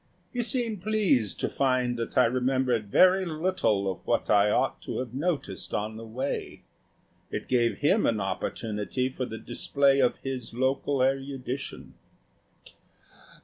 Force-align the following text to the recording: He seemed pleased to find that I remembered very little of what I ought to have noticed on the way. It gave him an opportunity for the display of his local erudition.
He 0.33 0.41
seemed 0.41 0.81
pleased 0.81 1.39
to 1.41 1.47
find 1.47 1.95
that 1.99 2.17
I 2.17 2.25
remembered 2.25 2.89
very 2.89 3.23
little 3.23 3.87
of 3.87 3.99
what 4.07 4.31
I 4.31 4.49
ought 4.49 4.81
to 4.81 4.97
have 4.97 5.13
noticed 5.13 5.75
on 5.75 5.95
the 5.95 6.07
way. 6.07 6.63
It 7.29 7.47
gave 7.47 7.77
him 7.77 8.07
an 8.07 8.19
opportunity 8.19 9.09
for 9.09 9.25
the 9.27 9.37
display 9.37 9.99
of 9.99 10.17
his 10.23 10.55
local 10.55 11.03
erudition. 11.03 11.93